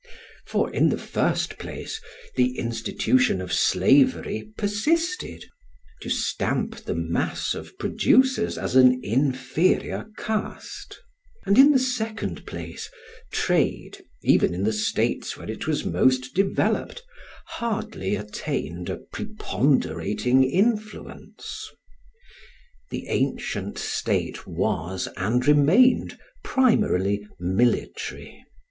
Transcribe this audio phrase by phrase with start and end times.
[0.47, 2.01] For, in the first place,
[2.35, 5.45] the institution of slavery persisted,
[6.01, 10.99] to stamp the mass of producers as an inferior caste;
[11.45, 12.89] and in the second place,
[13.31, 17.03] trade, even in the states where it was most developed,
[17.45, 21.69] hardly attained a preponderating influence.
[22.89, 28.43] The ancient state was and remained primarily military.